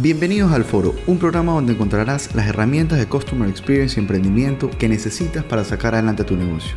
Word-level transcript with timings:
Bienvenidos 0.00 0.52
al 0.52 0.62
Foro, 0.62 0.94
un 1.08 1.18
programa 1.18 1.54
donde 1.54 1.72
encontrarás 1.72 2.32
las 2.36 2.46
herramientas 2.46 3.00
de 3.00 3.08
Customer 3.08 3.48
Experience 3.48 3.96
y 3.96 4.00
emprendimiento 4.00 4.70
que 4.70 4.88
necesitas 4.88 5.42
para 5.42 5.64
sacar 5.64 5.94
adelante 5.94 6.22
tu 6.22 6.36
negocio. 6.36 6.76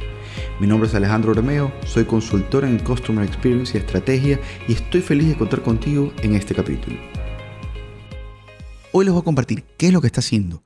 Mi 0.60 0.66
nombre 0.66 0.90
es 0.90 0.96
Alejandro 0.96 1.32
Romeo, 1.32 1.72
soy 1.86 2.06
consultor 2.06 2.66
en 2.66 2.80
Customer 2.80 3.24
Experience 3.24 3.78
y 3.78 3.82
Estrategia 3.82 4.40
y 4.68 4.74
estoy 4.74 5.02
feliz 5.02 5.28
de 5.28 5.38
contar 5.38 5.62
contigo 5.62 6.12
en 6.24 6.34
este 6.34 6.56
capítulo. 6.56 6.98
Hoy 8.92 9.06
les 9.06 9.14
voy 9.14 9.22
a 9.22 9.24
compartir 9.24 9.66
qué 9.78 9.88
es 9.88 9.94
lo 9.94 10.02
que 10.02 10.08
está 10.08 10.22
haciendo 10.22 10.64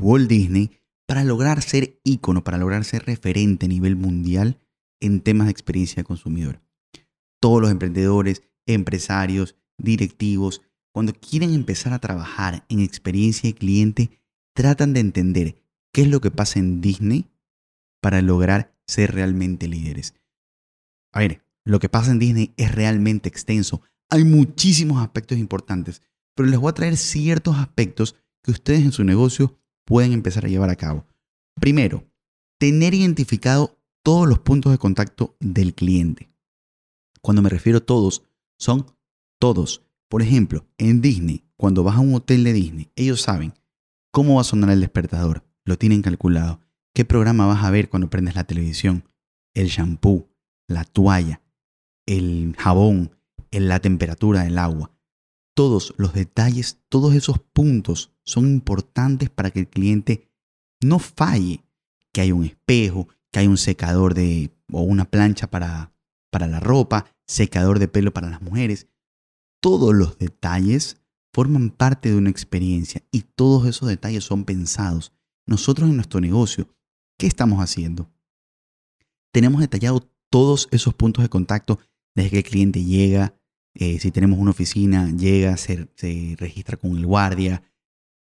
Walt 0.00 0.30
Disney 0.30 0.80
para 1.06 1.24
lograr 1.24 1.60
ser 1.60 2.00
ícono, 2.04 2.42
para 2.42 2.56
lograr 2.56 2.84
ser 2.84 3.04
referente 3.04 3.66
a 3.66 3.68
nivel 3.68 3.96
mundial 3.96 4.56
en 5.00 5.20
temas 5.20 5.48
de 5.48 5.50
experiencia 5.50 5.96
de 5.96 6.04
consumidor. 6.04 6.62
Todos 7.38 7.60
los 7.60 7.70
emprendedores, 7.70 8.44
empresarios, 8.64 9.56
directivos, 9.76 10.62
cuando 10.98 11.12
quieren 11.12 11.54
empezar 11.54 11.92
a 11.92 12.00
trabajar 12.00 12.64
en 12.68 12.80
experiencia 12.80 13.48
de 13.48 13.54
cliente, 13.54 14.10
tratan 14.52 14.94
de 14.94 14.98
entender 14.98 15.62
qué 15.92 16.02
es 16.02 16.08
lo 16.08 16.20
que 16.20 16.32
pasa 16.32 16.58
en 16.58 16.80
Disney 16.80 17.30
para 18.00 18.20
lograr 18.20 18.76
ser 18.84 19.14
realmente 19.14 19.68
líderes. 19.68 20.16
A 21.12 21.20
ver, 21.20 21.44
lo 21.64 21.78
que 21.78 21.88
pasa 21.88 22.10
en 22.10 22.18
Disney 22.18 22.52
es 22.56 22.74
realmente 22.74 23.28
extenso. 23.28 23.80
Hay 24.10 24.24
muchísimos 24.24 25.00
aspectos 25.00 25.38
importantes, 25.38 26.02
pero 26.34 26.48
les 26.48 26.58
voy 26.58 26.70
a 26.70 26.74
traer 26.74 26.96
ciertos 26.96 27.56
aspectos 27.58 28.16
que 28.42 28.50
ustedes 28.50 28.80
en 28.80 28.90
su 28.90 29.04
negocio 29.04 29.56
pueden 29.84 30.12
empezar 30.12 30.46
a 30.46 30.48
llevar 30.48 30.70
a 30.70 30.74
cabo. 30.74 31.06
Primero, 31.60 32.10
tener 32.58 32.92
identificado 32.92 33.78
todos 34.02 34.28
los 34.28 34.40
puntos 34.40 34.72
de 34.72 34.78
contacto 34.78 35.36
del 35.38 35.76
cliente. 35.76 36.28
Cuando 37.22 37.40
me 37.40 37.50
refiero 37.50 37.78
a 37.78 37.86
todos, 37.86 38.24
son 38.58 38.84
todos. 39.38 39.87
Por 40.08 40.22
ejemplo, 40.22 40.66
en 40.78 41.02
Disney, 41.02 41.44
cuando 41.56 41.84
vas 41.84 41.96
a 41.96 42.00
un 42.00 42.14
hotel 42.14 42.44
de 42.44 42.54
Disney, 42.54 42.90
ellos 42.96 43.20
saben 43.20 43.52
cómo 44.10 44.36
va 44.36 44.40
a 44.40 44.44
sonar 44.44 44.70
el 44.70 44.80
despertador, 44.80 45.44
lo 45.64 45.76
tienen 45.76 46.00
calculado, 46.00 46.60
qué 46.94 47.04
programa 47.04 47.46
vas 47.46 47.62
a 47.62 47.70
ver 47.70 47.90
cuando 47.90 48.08
prendes 48.08 48.34
la 48.34 48.44
televisión, 48.44 49.04
el 49.54 49.68
shampoo, 49.68 50.30
la 50.66 50.84
toalla, 50.84 51.42
el 52.06 52.54
jabón, 52.58 53.16
la 53.50 53.80
temperatura 53.80 54.44
del 54.44 54.58
agua. 54.58 54.92
Todos 55.54 55.92
los 55.98 56.14
detalles, 56.14 56.80
todos 56.88 57.14
esos 57.14 57.38
puntos 57.40 58.12
son 58.24 58.46
importantes 58.46 59.28
para 59.28 59.50
que 59.50 59.60
el 59.60 59.68
cliente 59.68 60.30
no 60.80 60.98
falle. 60.98 61.64
Que 62.12 62.22
hay 62.22 62.32
un 62.32 62.44
espejo, 62.44 63.08
que 63.30 63.40
hay 63.40 63.46
un 63.48 63.58
secador 63.58 64.14
de, 64.14 64.50
o 64.72 64.82
una 64.82 65.04
plancha 65.04 65.50
para, 65.50 65.92
para 66.30 66.46
la 66.46 66.60
ropa, 66.60 67.06
secador 67.26 67.78
de 67.78 67.88
pelo 67.88 68.14
para 68.14 68.30
las 68.30 68.40
mujeres 68.40 68.86
todos 69.60 69.94
los 69.94 70.18
detalles 70.18 71.00
forman 71.32 71.70
parte 71.70 72.10
de 72.10 72.16
una 72.16 72.30
experiencia 72.30 73.02
y 73.10 73.22
todos 73.22 73.66
esos 73.66 73.88
detalles 73.88 74.24
son 74.24 74.44
pensados. 74.44 75.12
Nosotros 75.46 75.88
en 75.88 75.96
nuestro 75.96 76.20
negocio, 76.20 76.68
¿qué 77.18 77.26
estamos 77.26 77.60
haciendo? 77.60 78.10
Tenemos 79.32 79.60
detallado 79.60 80.10
todos 80.30 80.68
esos 80.70 80.94
puntos 80.94 81.22
de 81.22 81.28
contacto 81.28 81.78
desde 82.14 82.30
que 82.30 82.38
el 82.38 82.44
cliente 82.44 82.84
llega, 82.84 83.34
eh, 83.74 84.00
si 84.00 84.10
tenemos 84.10 84.38
una 84.38 84.50
oficina, 84.50 85.10
llega, 85.12 85.56
se, 85.56 85.88
registra 86.38 86.76
con 86.76 86.96
el 86.96 87.06
guardia, 87.06 87.62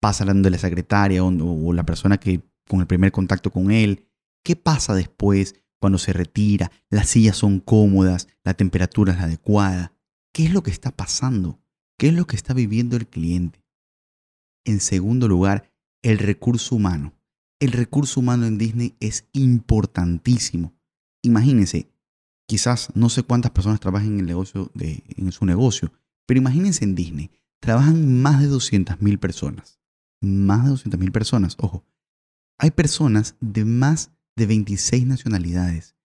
pasa 0.02 0.23
hablando 0.23 0.47
de 0.47 0.52
la 0.52 0.58
secretaria 0.58 1.23
o, 1.23 1.28
o 1.67 1.73
la 1.73 1.86
persona 1.86 2.17
que 2.17 2.41
con 2.67 2.81
el 2.81 2.88
primer 2.88 3.12
contacto 3.12 3.52
con 3.52 3.72
él. 3.72 4.06
¿Qué 4.44 4.56
pasa 4.56 4.94
después 4.94 5.56
cuando 5.80 5.97
se 5.97 6.14
retira? 6.14 6.72
Las 6.89 7.09
sillas 7.09 7.38
son 7.38 7.59
cómodas, 7.59 8.28
la 8.44 8.53
temperatura 8.53 9.14
es 9.14 9.19
adecuada. 9.19 9.94
¿Qué 10.38 10.46
es 10.46 10.54
lo 10.54 10.62
que 10.62 10.70
está 10.70 10.92
pasando? 10.92 11.60
¿Qué 11.98 12.10
es 12.10 12.14
lo 12.14 12.28
que 12.28 12.36
está 12.36 12.54
viviendo 12.54 12.96
el 12.96 13.08
cliente? 13.08 13.66
En 14.66 14.82
segundo 14.82 15.28
lugar, 15.28 15.74
el 16.04 16.20
recurso 16.20 16.76
humano. 16.76 17.16
El 17.60 17.72
recurso 17.72 18.20
humano 18.20 18.46
en 18.46 18.60
Disney 18.60 18.96
es 19.00 19.28
importantísimo. 19.34 20.76
Imagínense, 21.24 21.90
quizás 22.47 22.92
no 22.94 23.09
sé 23.09 23.24
cuántas 23.24 23.50
personas 23.50 23.80
trabajan 23.80 24.20
en, 24.20 24.30
en 24.30 25.31
su 25.31 25.44
negocio, 25.44 25.92
pero 26.28 26.38
imagínense 26.38 26.86
en 26.86 26.94
Disney, 26.94 27.31
trabajan 27.59 28.22
más 28.22 28.40
de 28.40 28.47
200.000 28.47 29.18
personas. 29.18 29.80
Más 30.22 30.66
de 30.66 30.72
200.000 30.72 31.12
personas, 31.12 31.56
ojo. 31.58 31.84
Hay 32.59 32.70
personas 32.70 33.38
de 33.40 33.66
más 33.66 34.12
de 34.36 34.46
26 34.46 35.08
nacionalidades. 35.08 35.96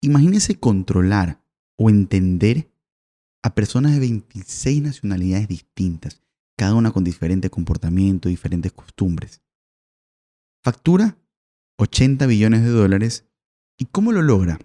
Imagínense 0.00 0.58
controlar 0.58 1.40
o 1.76 1.90
entender 1.90 2.72
a 3.48 3.54
personas 3.54 3.92
de 3.92 4.00
26 4.00 4.82
nacionalidades 4.82 5.48
distintas, 5.48 6.20
cada 6.56 6.74
una 6.74 6.90
con 6.90 7.02
diferente 7.02 7.48
comportamiento, 7.48 8.28
diferentes 8.28 8.72
costumbres. 8.72 9.40
Factura 10.62 11.16
80 11.78 12.26
billones 12.26 12.62
de 12.62 12.70
dólares. 12.70 13.24
¿Y 13.78 13.86
cómo 13.86 14.12
lo 14.12 14.20
logra? 14.20 14.58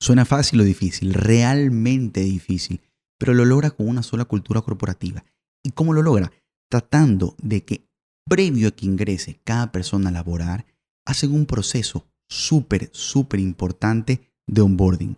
Suena 0.00 0.24
fácil 0.24 0.60
o 0.60 0.64
difícil, 0.64 1.14
realmente 1.14 2.22
difícil, 2.22 2.80
pero 3.18 3.34
lo 3.34 3.44
logra 3.44 3.70
con 3.70 3.86
una 3.88 4.02
sola 4.02 4.24
cultura 4.24 4.62
corporativa. 4.62 5.24
¿Y 5.62 5.70
cómo 5.70 5.92
lo 5.92 6.02
logra? 6.02 6.32
Tratando 6.68 7.36
de 7.40 7.64
que 7.64 7.86
previo 8.28 8.68
a 8.68 8.70
que 8.72 8.86
ingrese 8.86 9.40
cada 9.44 9.70
persona 9.70 10.08
a 10.08 10.12
laborar, 10.12 10.66
hacen 11.06 11.32
un 11.32 11.46
proceso 11.46 12.08
súper, 12.28 12.90
súper 12.92 13.38
importante 13.38 14.32
de 14.48 14.60
onboarding 14.62 15.16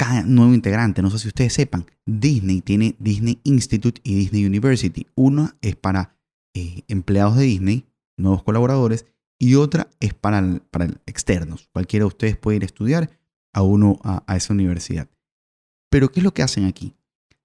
cada 0.00 0.22
nuevo 0.22 0.54
integrante. 0.54 1.02
No 1.02 1.10
sé 1.10 1.18
si 1.18 1.28
ustedes 1.28 1.52
sepan, 1.52 1.84
Disney 2.06 2.62
tiene 2.62 2.96
Disney 2.98 3.38
Institute 3.44 4.00
y 4.02 4.14
Disney 4.14 4.46
University. 4.46 5.06
Una 5.14 5.58
es 5.60 5.76
para 5.76 6.16
eh, 6.54 6.84
empleados 6.88 7.36
de 7.36 7.42
Disney, 7.42 7.86
nuevos 8.16 8.42
colaboradores, 8.42 9.04
y 9.38 9.56
otra 9.56 9.90
es 10.00 10.14
para, 10.14 10.62
para 10.70 10.86
externos. 11.04 11.68
Cualquiera 11.74 12.04
de 12.04 12.08
ustedes 12.08 12.38
puede 12.38 12.56
ir 12.56 12.62
a 12.62 12.66
estudiar 12.66 13.10
a 13.52 13.60
uno 13.60 13.98
a, 14.02 14.24
a 14.26 14.36
esa 14.38 14.54
universidad. 14.54 15.10
Pero 15.90 16.10
¿qué 16.10 16.20
es 16.20 16.24
lo 16.24 16.32
que 16.32 16.44
hacen 16.44 16.64
aquí? 16.64 16.96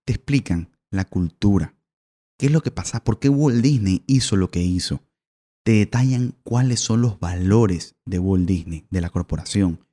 Te 0.06 0.14
explican 0.14 0.70
la 0.92 1.04
cultura. 1.04 1.76
¿Qué 2.40 2.46
es 2.46 2.54
lo 2.54 2.62
que 2.62 2.72
pasa? 2.72 3.04
¿Por 3.04 3.20
qué 3.20 3.28
Walt 3.28 3.62
Disney 3.62 4.06
hizo 4.08 4.38
lo 4.38 4.50
que 4.50 4.62
hizo? 4.62 5.04
Te 5.66 5.74
detallan 5.74 6.36
cuáles 6.46 6.80
son 6.80 7.02
los 7.02 7.20
valores 7.20 7.98
de 8.06 8.18
Walt 8.18 8.48
Disney, 8.48 8.86
de 8.90 9.02
la 9.02 9.10
corporación. 9.10 9.86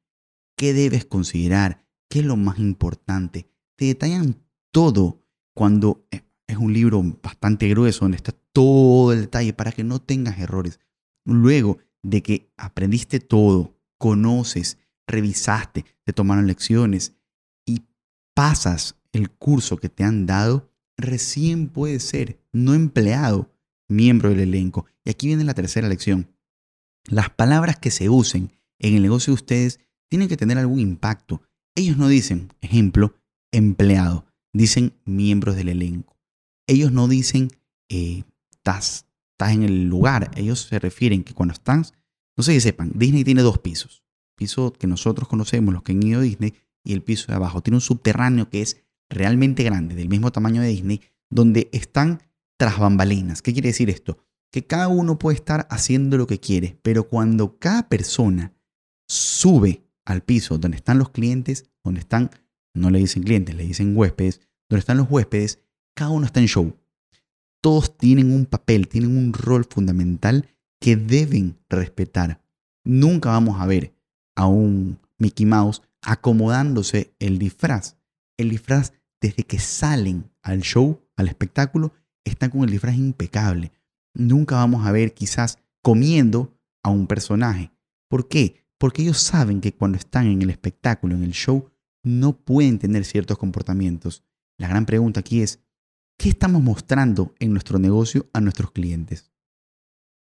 ¿Qué 0.57 0.73
debes 0.73 1.05
considerar? 1.05 1.83
¿Qué 2.13 2.19
es 2.19 2.27
lo 2.27 2.37
más 2.37 2.59
importante? 2.59 3.49
Te 3.75 3.87
detallan 3.87 4.37
todo 4.71 5.23
cuando 5.55 6.07
es 6.11 6.59
un 6.59 6.75
libro 6.75 7.03
bastante 7.23 7.67
grueso, 7.71 8.01
donde 8.05 8.19
está 8.19 8.33
todo 8.53 9.15
el 9.15 9.23
detalle 9.23 9.55
para 9.55 9.73
que 9.73 9.83
no 9.83 9.99
tengas 9.99 10.39
errores. 10.39 10.79
Luego 11.25 11.79
de 12.03 12.23
que 12.23 12.53
aprendiste 12.59 13.19
todo, 13.19 13.79
conoces, 13.97 14.77
revisaste, 15.07 15.87
te 16.05 16.13
tomaron 16.13 16.47
lecciones 16.47 17.17
y 17.65 17.87
pasas 18.35 18.95
el 19.13 19.31
curso 19.31 19.79
que 19.79 19.89
te 19.89 20.05
han 20.05 20.27
dado, 20.27 20.71
recién 20.99 21.71
puedes 21.71 22.03
ser 22.03 22.45
no 22.53 22.75
empleado, 22.75 23.51
miembro 23.89 24.29
del 24.29 24.41
elenco. 24.41 24.85
Y 25.03 25.09
aquí 25.09 25.29
viene 25.29 25.45
la 25.45 25.55
tercera 25.55 25.89
lección. 25.89 26.29
Las 27.09 27.31
palabras 27.31 27.79
que 27.79 27.91
se 27.91 28.11
usen 28.11 28.53
en 28.79 28.97
el 28.97 29.01
negocio 29.01 29.31
de 29.31 29.37
ustedes 29.37 29.81
tienen 30.11 30.29
que 30.29 30.37
tener 30.37 30.59
algún 30.59 30.79
impacto. 30.79 31.41
Ellos 31.75 31.97
no 31.97 32.09
dicen, 32.09 32.53
ejemplo, 32.61 33.15
empleado, 33.51 34.27
dicen 34.53 34.95
miembros 35.05 35.57
del 35.57 35.69
elenco. 35.69 36.17
Ellos 36.67 36.93
no 36.93 37.09
dicen, 37.09 37.51
eh, 37.89 38.25
estás, 38.51 39.07
en 39.51 39.63
el 39.63 39.89
lugar. 39.89 40.31
Ellos 40.37 40.61
se 40.61 40.79
refieren 40.79 41.25
que 41.25 41.35
cuando 41.35 41.53
están, 41.53 41.85
no 42.37 42.45
sé 42.45 42.53
si 42.53 42.61
sepan, 42.61 42.93
Disney 42.95 43.25
tiene 43.25 43.43
dos 43.43 43.59
pisos. 43.59 44.05
Piso 44.37 44.73
que 44.73 44.87
nosotros 44.87 45.29
conocemos, 45.29 45.75
los 45.75 45.83
que 45.83 45.93
han 45.93 46.03
ido 46.03 46.21
a 46.21 46.23
Disney, 46.23 46.55
y 46.85 46.93
el 46.93 47.03
piso 47.03 47.27
de 47.29 47.35
abajo. 47.35 47.61
Tiene 47.61 47.77
un 47.77 47.81
subterráneo 47.81 48.49
que 48.51 48.63
es 48.63 48.83
realmente 49.09 49.63
grande, 49.63 49.95
del 49.95 50.09
mismo 50.09 50.33
tamaño 50.33 50.63
de 50.63 50.69
Disney, 50.69 51.01
donde 51.31 51.69
están 51.73 52.23
tras 52.57 52.79
bambalinas. 52.79 53.43
¿Qué 53.43 53.53
quiere 53.53 53.69
decir 53.69 53.91
esto? 53.91 54.19
Que 54.51 54.67
cada 54.67 54.89
uno 54.89 55.19
puede 55.19 55.37
estar 55.37 55.67
haciendo 55.71 56.17
lo 56.17 56.27
que 56.27 56.41
quiere, 56.41 56.79
pero 56.83 57.09
cuando 57.09 57.59
cada 57.59 57.89
persona 57.89 58.53
sube 59.09 59.83
al 60.05 60.23
piso 60.23 60.59
donde 60.59 60.77
están 60.77 60.99
los 60.99 61.11
clientes, 61.11 61.71
donde 61.85 62.01
están, 62.01 62.31
no 62.75 62.91
le 62.91 62.99
dicen 62.99 63.23
clientes, 63.23 63.55
le 63.55 63.65
dicen 63.65 63.97
huéspedes, 63.97 64.41
donde 64.69 64.81
están 64.81 64.97
los 64.97 65.11
huéspedes, 65.11 65.61
cada 65.95 66.11
uno 66.11 66.27
está 66.27 66.41
en 66.41 66.47
show. 66.47 66.77
Todos 67.61 67.97
tienen 67.97 68.33
un 68.33 68.47
papel, 68.47 68.89
tienen 68.89 69.17
un 69.17 69.33
rol 69.33 69.67
fundamental 69.69 70.49
que 70.81 70.97
deben 70.97 71.59
respetar. 71.69 72.43
Nunca 72.85 73.31
vamos 73.31 73.61
a 73.61 73.67
ver 73.67 73.95
a 74.35 74.47
un 74.47 74.99
Mickey 75.19 75.47
Mouse 75.47 75.83
acomodándose 76.01 77.15
el 77.21 77.39
disfraz. 77.39 77.97
El 78.37 78.51
disfraz, 78.51 78.93
desde 79.21 79.45
que 79.45 79.61
salen 79.61 80.31
al 80.43 80.63
show, 80.63 81.01
al 81.17 81.29
espectáculo, 81.29 81.93
están 82.25 82.51
con 82.51 82.65
el 82.65 82.71
disfraz 82.71 82.97
impecable. 82.97 83.71
Nunca 84.15 84.57
vamos 84.57 84.85
a 84.85 84.93
ver 84.93 85.15
quizás 85.15 85.59
comiendo 85.83 86.59
a 86.83 86.91
un 86.91 87.07
personaje. 87.07 87.73
¿Por 88.09 88.29
qué? 88.29 88.62
Porque 88.83 89.03
ellos 89.03 89.21
saben 89.21 89.61
que 89.61 89.77
cuando 89.77 89.97
están 89.97 90.27
en 90.27 90.43
el 90.43 90.51
espectáculo, 90.51 91.15
en 91.15 91.23
el 91.23 91.31
show, 91.31 91.71
no 92.03 92.37
pueden 92.37 92.81
tener 92.81 93.05
ciertos 93.05 93.39
comportamientos. 93.39 94.25
La 94.59 94.67
gran 94.67 94.87
pregunta 94.87 95.21
aquí 95.21 95.41
es, 95.41 95.61
¿qué 96.19 96.31
estamos 96.31 96.61
mostrando 96.65 97.33
en 97.39 97.53
nuestro 97.53 97.79
negocio 97.79 98.29
a 98.33 98.41
nuestros 98.41 98.73
clientes? 98.73 99.31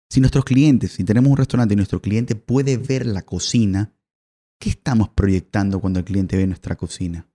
Si 0.09 0.21
nuestros 0.21 0.45
clientes, 0.45 0.93
si 0.93 1.03
tenemos 1.03 1.29
un 1.29 1.39
restaurante 1.39 1.75
y 1.75 1.77
nuestro 1.77 2.01
cliente 2.01 2.37
puede 2.37 2.77
ver 2.77 3.05
la 3.05 3.23
cocina, 3.23 3.93
¿qué 4.61 4.71
estamos 4.71 5.09
proyectando 5.09 5.81
cuando 5.81 5.99
el 5.99 6.05
cliente 6.05 6.37
ve 6.37 6.47
nuestra 6.47 6.77
cocina? 6.77 7.29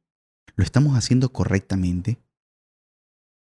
¿Lo 0.55 0.63
estamos 0.63 0.95
haciendo 0.95 1.33
correctamente? 1.33 2.23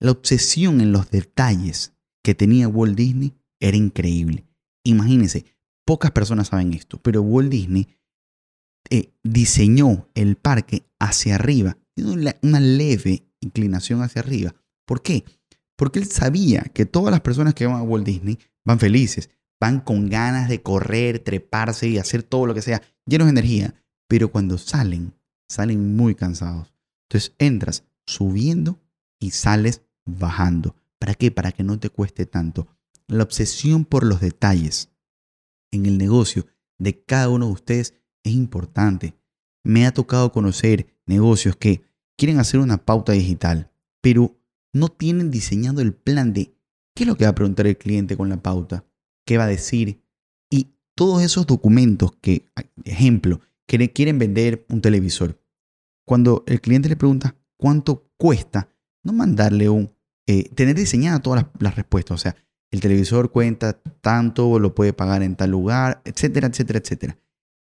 La 0.01 0.13
obsesión 0.13 0.81
en 0.81 0.91
los 0.91 1.11
detalles 1.11 1.93
que 2.25 2.35
tenía 2.35 2.67
Walt 2.67 2.97
Disney 2.97 3.35
era 3.61 3.77
increíble. 3.77 4.47
Imagínense, 4.85 5.45
pocas 5.85 6.11
personas 6.11 6.49
saben 6.49 6.73
esto, 6.75 7.01
pero 7.03 7.23
Walt 7.23 7.51
Disney 7.51 7.89
eh, 8.91 9.13
diseñó 9.23 10.09
el 10.15 10.37
parque 10.37 10.85
hacia 10.99 11.37
arriba, 11.37 11.79
una 11.97 12.61
leve 12.61 13.27
inclinación 13.41 14.03
hacia 14.03 14.21
arriba. 14.21 14.55
¿Por 14.87 15.03
qué? 15.03 15.25
Porque 15.77 15.99
él 15.99 16.07
sabía 16.07 16.63
que 16.75 16.87
todas 16.87 17.11
las 17.11 17.21
personas 17.21 17.55
que 17.55 17.67
van 17.67 17.77
a 17.77 17.83
Walt 17.83 18.07
Disney 18.07 18.39
van 18.65 18.79
felices, 18.79 19.31
van 19.61 19.81
con 19.81 20.09
ganas 20.09 20.49
de 20.49 20.63
correr, 20.63 21.19
treparse 21.21 21.89
y 21.89 21.99
hacer 21.99 22.23
todo 22.23 22.47
lo 22.47 22.55
que 22.55 22.63
sea, 22.63 22.83
llenos 23.07 23.27
de 23.27 23.31
energía, 23.31 23.75
pero 24.09 24.31
cuando 24.31 24.59
salen, 24.59 25.15
salen 25.49 25.97
muy 25.97 26.15
cansados. 26.15 26.73
Entonces 27.09 27.35
entras 27.39 27.85
subiendo 28.07 28.81
y 29.21 29.31
sales 29.31 29.83
bajando. 30.05 30.77
¿Para 30.99 31.15
qué? 31.15 31.31
Para 31.31 31.53
que 31.53 31.65
no 31.65 31.79
te 31.79 31.91
cueste 31.91 32.27
tanto. 32.27 32.69
La 33.09 33.25
obsesión 33.25 33.85
por 33.85 34.05
los 34.05 34.21
detalles 34.21 34.92
en 35.73 35.87
el 35.87 35.99
negocio 35.99 36.47
de 36.79 37.03
cada 37.05 37.29
uno 37.29 37.47
de 37.47 37.53
ustedes 37.53 37.95
es 38.23 38.33
importante. 38.33 39.15
Me 39.65 39.87
ha 39.87 39.93
tocado 39.93 40.31
conocer 40.31 40.87
negocios 41.07 41.57
que 41.57 41.83
quieren 42.17 42.39
hacer 42.39 42.61
una 42.61 42.85
pauta 42.85 43.13
digital, 43.13 43.73
pero 44.01 44.39
no 44.73 44.89
tienen 44.89 45.31
diseñado 45.31 45.81
el 45.81 45.95
plan 45.95 46.33
de 46.33 46.55
qué 46.95 47.03
es 47.03 47.07
lo 47.07 47.17
que 47.17 47.25
va 47.25 47.31
a 47.31 47.35
preguntar 47.35 47.67
el 47.67 47.79
cliente 47.79 48.17
con 48.17 48.29
la 48.29 48.43
pauta, 48.43 48.85
qué 49.27 49.39
va 49.39 49.45
a 49.45 49.49
decir. 49.49 50.03
Y 50.51 50.75
todos 50.95 51.23
esos 51.23 51.47
documentos 51.47 52.13
que, 52.21 52.47
ejemplo, 52.85 53.41
quieren 53.67 54.19
vender 54.19 54.67
un 54.69 54.81
televisor. 54.81 55.41
Cuando 56.07 56.45
el 56.47 56.61
cliente 56.61 56.89
le 56.89 56.97
pregunta 56.97 57.37
cuánto 57.57 58.11
cuesta, 58.17 58.69
no 59.03 59.13
mandarle 59.13 59.69
un, 59.69 59.95
eh, 60.27 60.49
tener 60.51 60.77
diseñadas 60.77 61.23
todas 61.23 61.45
las, 61.45 61.63
las 61.63 61.77
respuestas. 61.77 62.15
O 62.15 62.19
sea, 62.19 62.37
el 62.73 62.81
televisor 62.81 63.31
cuenta 63.31 63.75
tanto, 64.01 64.59
lo 64.59 64.75
puede 64.75 64.95
pagar 64.95 65.23
en 65.23 65.37
tal 65.37 65.51
lugar, 65.51 66.01
etcétera, 66.05 66.49
etcétera, 66.49 66.79
etcétera. 66.79 67.19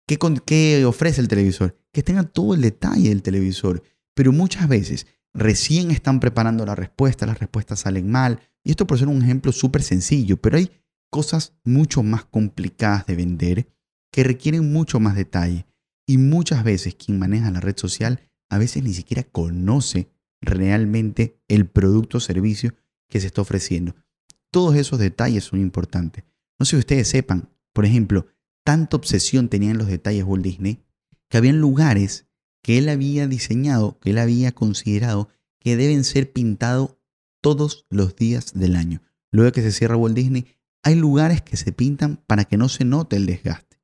¿Qué, 0.06 0.20
¿Qué, 0.46 0.86
ofrece 0.86 1.22
el 1.22 1.30
televisor? 1.30 1.78
Que 1.94 2.04
tenga 2.04 2.24
todo 2.24 2.54
el 2.54 2.62
detalle 2.62 3.10
del 3.10 3.24
televisor. 3.24 3.82
Pero 4.14 4.34
muchas 4.34 4.68
veces 4.68 5.08
recién 5.34 5.92
están 5.92 6.20
preparando 6.20 6.66
la 6.66 6.76
respuesta, 6.76 7.26
las 7.26 7.40
respuestas 7.40 7.80
salen 7.80 8.12
mal. 8.12 8.42
Y 8.64 8.72
esto 8.72 8.86
por 8.86 9.00
ser 9.00 9.08
un 9.08 9.22
ejemplo 9.22 9.54
súper 9.54 9.82
sencillo, 9.82 10.38
pero 10.38 10.58
hay 10.58 10.72
cosas 11.10 11.54
mucho 11.64 12.04
más 12.04 12.26
complicadas 12.26 13.06
de 13.06 13.16
vender 13.16 13.68
que 14.12 14.26
requieren 14.26 14.74
mucho 14.74 15.00
más 15.00 15.16
detalle. 15.16 15.66
Y 16.06 16.18
muchas 16.18 16.66
veces 16.66 16.96
quien 16.96 17.18
maneja 17.18 17.50
la 17.50 17.62
red 17.62 17.78
social 17.78 18.22
a 18.50 18.58
veces 18.58 18.84
ni 18.84 18.94
siquiera 18.94 19.24
conoce 19.24 20.10
realmente 20.42 21.40
el 21.48 21.66
producto 21.66 22.18
o 22.18 22.22
servicio 22.22 22.74
que 23.10 23.22
se 23.22 23.28
está 23.28 23.42
ofreciendo. 23.42 23.96
Todos 24.58 24.76
esos 24.76 24.98
detalles 24.98 25.44
son 25.44 25.62
importantes. 25.62 26.24
No 26.58 26.66
sé 26.66 26.72
si 26.72 26.78
ustedes 26.78 27.08
sepan, 27.08 27.52
por 27.74 27.86
ejemplo, 27.86 28.26
tanta 28.66 28.98
obsesión 28.98 29.50
tenía 29.50 29.70
en 29.70 29.78
los 29.78 29.86
detalles 29.86 30.24
Walt 30.24 30.44
Disney 30.44 30.84
que 31.30 31.38
habían 31.38 31.62
lugares 31.62 32.26
que 32.64 32.80
él 32.80 32.90
había 32.90 33.28
diseñado, 33.28 34.00
que 34.00 34.10
él 34.10 34.18
había 34.18 34.54
considerado 34.54 35.30
que 35.60 35.78
deben 35.78 36.04
ser 36.04 36.32
pintados 36.32 36.96
todos 37.40 37.86
los 37.92 38.16
días 38.16 38.54
del 38.56 38.76
año. 38.78 39.04
Luego 39.32 39.52
que 39.52 39.62
se 39.62 39.72
cierra 39.72 39.96
Walt 39.96 40.16
Disney, 40.16 40.48
hay 40.82 40.96
lugares 40.96 41.44
que 41.44 41.56
se 41.56 41.72
pintan 41.72 42.24
para 42.26 42.46
que 42.46 42.58
no 42.58 42.68
se 42.68 42.84
note 42.84 43.16
el 43.16 43.28
desgaste. 43.28 43.78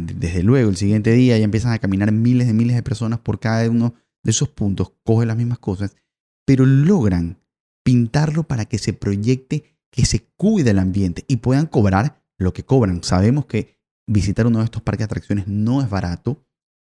desde 0.00 0.42
luego, 0.42 0.70
el 0.70 0.78
siguiente 0.78 1.12
día 1.12 1.36
ya 1.36 1.44
empiezan 1.44 1.74
a 1.74 1.78
caminar 1.78 2.10
miles 2.10 2.46
de 2.46 2.54
miles 2.54 2.74
de 2.74 2.82
personas 2.82 3.18
por 3.18 3.38
cada 3.38 3.68
uno 3.68 3.92
de 4.22 4.30
esos 4.30 4.48
puntos, 4.48 4.92
cogen 5.02 5.28
las 5.28 5.36
mismas 5.36 5.58
cosas, 5.58 5.94
pero 6.46 6.64
logran 6.64 7.36
pintarlo 7.84 8.44
para 8.44 8.64
que 8.64 8.78
se 8.78 8.94
proyecte, 8.94 9.73
que 9.94 10.04
se 10.06 10.26
cuide 10.36 10.70
el 10.70 10.80
ambiente 10.80 11.24
y 11.28 11.36
puedan 11.36 11.66
cobrar 11.66 12.20
lo 12.36 12.52
que 12.52 12.64
cobran. 12.64 13.04
Sabemos 13.04 13.46
que 13.46 13.78
visitar 14.08 14.44
uno 14.44 14.58
de 14.58 14.64
estos 14.64 14.82
parques 14.82 15.02
de 15.02 15.04
atracciones 15.04 15.46
no 15.46 15.82
es 15.82 15.88
barato, 15.88 16.44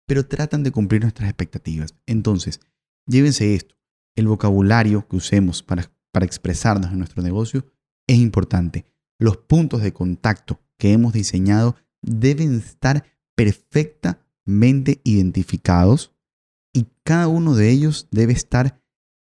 pero 0.07 0.25
tratan 0.25 0.63
de 0.63 0.71
cumplir 0.71 1.01
nuestras 1.01 1.29
expectativas. 1.29 1.93
Entonces, 2.07 2.59
llévense 3.05 3.53
esto. 3.53 3.75
El 4.15 4.27
vocabulario 4.27 5.07
que 5.07 5.15
usemos 5.15 5.61
para, 5.61 5.91
para 6.11 6.25
expresarnos 6.25 6.91
en 6.91 6.97
nuestro 6.97 7.21
negocio 7.21 7.67
es 8.07 8.17
importante. 8.17 8.85
Los 9.19 9.37
puntos 9.37 9.83
de 9.83 9.93
contacto 9.93 10.59
que 10.79 10.91
hemos 10.91 11.13
diseñado 11.13 11.75
deben 12.01 12.55
estar 12.55 13.05
perfectamente 13.35 15.01
identificados 15.03 16.15
y 16.73 16.87
cada 17.03 17.27
uno 17.27 17.53
de 17.53 17.69
ellos 17.69 18.07
debe 18.09 18.33
estar 18.33 18.81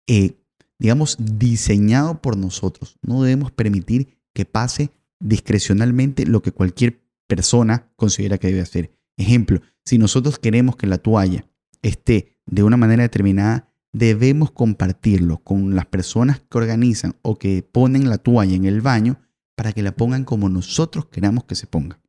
eh, 0.06 0.36
digamos, 0.82 1.16
diseñado 1.20 2.20
por 2.20 2.36
nosotros. 2.36 2.98
No 3.02 3.22
debemos 3.22 3.52
permitir 3.52 4.18
que 4.34 4.44
pase 4.44 4.90
discrecionalmente 5.20 6.26
lo 6.26 6.42
que 6.42 6.50
cualquier 6.50 7.04
persona 7.28 7.92
considera 7.94 8.36
que 8.36 8.48
debe 8.48 8.62
hacer. 8.62 8.90
Ejemplo, 9.16 9.60
si 9.84 9.96
nosotros 9.96 10.40
queremos 10.40 10.74
que 10.74 10.88
la 10.88 10.98
toalla 10.98 11.46
esté 11.82 12.36
de 12.46 12.64
una 12.64 12.76
manera 12.76 13.04
determinada, 13.04 13.72
debemos 13.92 14.50
compartirlo 14.50 15.38
con 15.44 15.76
las 15.76 15.86
personas 15.86 16.40
que 16.40 16.58
organizan 16.58 17.14
o 17.22 17.38
que 17.38 17.62
ponen 17.62 18.10
la 18.10 18.18
toalla 18.18 18.56
en 18.56 18.64
el 18.64 18.80
baño 18.80 19.20
para 19.54 19.72
que 19.72 19.82
la 19.82 19.92
pongan 19.92 20.24
como 20.24 20.48
nosotros 20.48 21.06
queramos 21.06 21.44
que 21.44 21.54
se 21.54 21.68
ponga. 21.68 22.00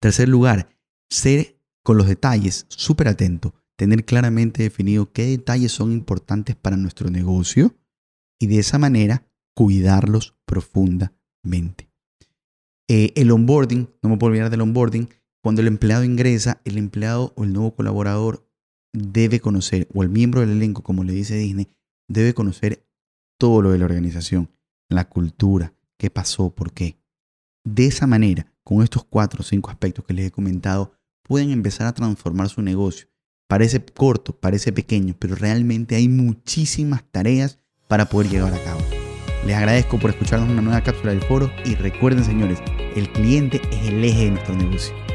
Tercer 0.00 0.28
lugar, 0.28 0.68
ser 1.10 1.58
con 1.82 1.96
los 1.96 2.06
detalles 2.06 2.66
súper 2.68 3.08
atento 3.08 3.54
tener 3.76 4.04
claramente 4.04 4.62
definido 4.62 5.12
qué 5.12 5.26
detalles 5.26 5.72
son 5.72 5.92
importantes 5.92 6.56
para 6.56 6.76
nuestro 6.76 7.10
negocio 7.10 7.76
y 8.40 8.46
de 8.46 8.58
esa 8.58 8.78
manera 8.78 9.28
cuidarlos 9.54 10.34
profundamente. 10.46 11.88
Eh, 12.88 13.12
el 13.16 13.30
onboarding, 13.30 13.88
no 14.02 14.08
me 14.08 14.16
puedo 14.16 14.30
olvidar 14.30 14.50
del 14.50 14.62
onboarding, 14.62 15.08
cuando 15.42 15.60
el 15.60 15.68
empleado 15.68 16.04
ingresa, 16.04 16.60
el 16.64 16.78
empleado 16.78 17.32
o 17.36 17.44
el 17.44 17.52
nuevo 17.52 17.74
colaborador 17.74 18.48
debe 18.92 19.40
conocer, 19.40 19.88
o 19.94 20.02
el 20.02 20.08
miembro 20.08 20.40
del 20.40 20.50
elenco, 20.50 20.82
como 20.82 21.04
le 21.04 21.12
dice 21.12 21.36
Disney, 21.36 21.68
debe 22.08 22.34
conocer 22.34 22.86
todo 23.38 23.62
lo 23.62 23.70
de 23.70 23.78
la 23.78 23.84
organización, 23.84 24.50
la 24.88 25.08
cultura, 25.08 25.74
qué 25.98 26.10
pasó, 26.10 26.54
por 26.54 26.72
qué. 26.72 26.98
De 27.64 27.86
esa 27.86 28.06
manera, 28.06 28.52
con 28.64 28.82
estos 28.82 29.04
cuatro 29.04 29.40
o 29.40 29.44
cinco 29.44 29.70
aspectos 29.70 30.04
que 30.04 30.14
les 30.14 30.26
he 30.26 30.30
comentado, 30.30 30.92
pueden 31.22 31.50
empezar 31.50 31.86
a 31.86 31.94
transformar 31.94 32.48
su 32.48 32.62
negocio 32.62 33.08
Parece 33.48 33.84
corto, 33.84 34.32
parece 34.32 34.72
pequeño, 34.72 35.14
pero 35.18 35.36
realmente 35.36 35.94
hay 35.94 36.08
muchísimas 36.08 37.04
tareas 37.12 37.60
para 37.86 38.06
poder 38.06 38.28
llevar 38.28 38.52
a 38.52 38.64
cabo. 38.64 38.80
Les 39.46 39.54
agradezco 39.54 39.98
por 39.98 40.10
escucharnos 40.10 40.50
una 40.50 40.62
nueva 40.62 40.80
cápsula 40.80 41.12
del 41.12 41.22
foro 41.22 41.52
y 41.64 41.76
recuerden 41.76 42.24
señores, 42.24 42.58
el 42.96 43.08
cliente 43.12 43.60
es 43.70 43.86
el 43.86 44.02
eje 44.02 44.24
de 44.24 44.30
nuestro 44.32 44.56
negocio. 44.56 45.05